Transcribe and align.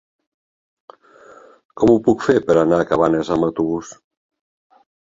Com 0.95 1.93
ho 1.93 1.99
puc 2.09 2.27
fer 2.31 2.39
per 2.49 2.57
anar 2.65 2.83
a 2.87 2.91
Cabanes 2.95 3.33
amb 3.39 3.49
autobús? 3.53 3.97